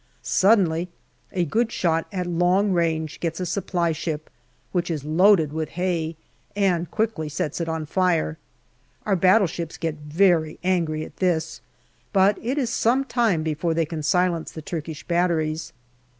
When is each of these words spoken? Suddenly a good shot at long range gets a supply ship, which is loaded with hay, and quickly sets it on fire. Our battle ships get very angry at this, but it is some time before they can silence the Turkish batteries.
Suddenly 0.23 0.89
a 1.31 1.45
good 1.45 1.71
shot 1.71 2.07
at 2.11 2.25
long 2.25 2.71
range 2.71 3.19
gets 3.19 3.39
a 3.39 3.45
supply 3.45 3.91
ship, 3.91 4.31
which 4.71 4.89
is 4.89 5.03
loaded 5.03 5.53
with 5.53 5.69
hay, 5.77 6.15
and 6.55 6.89
quickly 6.89 7.29
sets 7.29 7.61
it 7.61 7.69
on 7.69 7.85
fire. 7.85 8.39
Our 9.05 9.15
battle 9.15 9.45
ships 9.45 9.77
get 9.77 9.93
very 9.97 10.57
angry 10.63 11.05
at 11.05 11.17
this, 11.17 11.61
but 12.13 12.39
it 12.41 12.57
is 12.57 12.71
some 12.71 13.05
time 13.05 13.43
before 13.43 13.75
they 13.75 13.85
can 13.85 14.01
silence 14.01 14.49
the 14.51 14.63
Turkish 14.63 15.03
batteries. 15.03 15.71